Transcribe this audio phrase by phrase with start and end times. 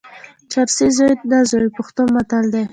[0.51, 2.63] چرسي زوی نه زوی، پښتو متل دئ.